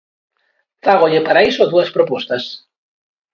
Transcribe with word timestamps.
Fágolle, 0.85 1.19
para 1.27 1.45
iso, 1.51 1.69
dúas 1.71 1.89
propostas. 1.95 2.43